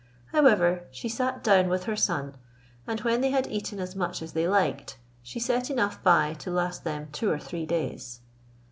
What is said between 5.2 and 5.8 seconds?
she set